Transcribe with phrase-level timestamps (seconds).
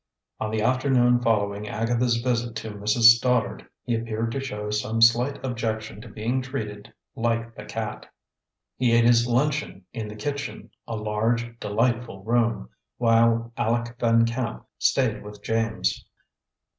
[0.39, 3.13] On the afternoon following Agatha's visit to Mrs.
[3.17, 8.07] Stoddard, he appeared to show some slight objection to being treated like the cat.
[8.77, 14.65] He ate his luncheon in the kitchen a large, delightful room while Aleck Van Camp
[14.79, 16.03] stayed with James.